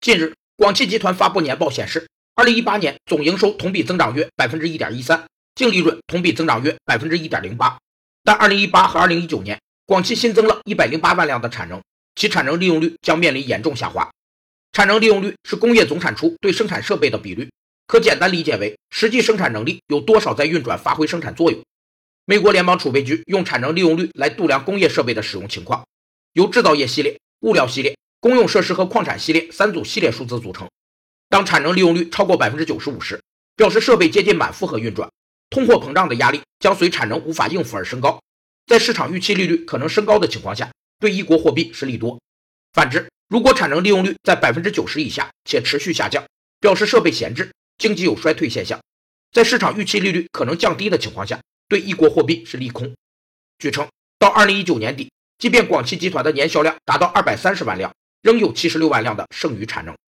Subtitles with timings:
[0.00, 7.76] 近日，广汽集团发布年报显示，二零一八年总营收同比增长约百分之一点一三，净利润同比增长约百分之一点零八。
[8.24, 11.82] 但二零一八和二零一九年，广汽新增了一百零八万辆的产能，
[12.14, 14.10] 其产能利用率将面临严重下滑。
[14.72, 17.50] 产能利用率是工业总产出对生产设备的比率，
[17.86, 21.60] 可简单理解为实际生产能力有多少在运转发挥生产作用。
[22.24, 25.84] 美国联邦储备局用产能利用率来度量工业设备的使用情况，
[26.32, 30.68] 由制造业系列、物料系列、公用设施和矿产系列三组系列数字组成。
[31.28, 33.20] 当产能利用率超过百分之九十五时，
[33.56, 35.10] 表示设备接近满负荷运转，
[35.48, 38.20] 通货膨胀的压力将随产能无法应付而升高。
[38.66, 42.20] 在市场预期利率可能升高的情况下，对一国货币是利多。
[42.72, 46.24] 反之，如果产能利用率在百分之九十以下且持续下降，
[46.60, 48.78] 表示设备闲置，经济有衰退现象。
[49.32, 52.94] 在市场预期利率可能降低的情况下，对一国货币是利空。
[53.58, 57.92] 据称，到二零一九年底，即便广汽集团的年销量达到二百三十万辆，
[58.22, 60.00] 仍有七十六万辆的剩余产能。